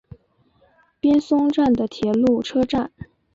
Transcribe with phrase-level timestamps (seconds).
[0.99, 2.89] 滨松站的铁路车站。